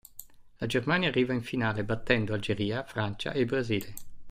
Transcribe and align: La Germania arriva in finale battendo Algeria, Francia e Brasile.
La 0.57 0.65
Germania 0.65 1.09
arriva 1.09 1.31
in 1.31 1.43
finale 1.43 1.83
battendo 1.83 2.33
Algeria, 2.33 2.81
Francia 2.83 3.33
e 3.33 3.45
Brasile. 3.45 3.93